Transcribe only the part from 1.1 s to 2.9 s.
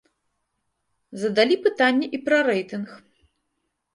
Задалі пытанне і пра рэйтынг.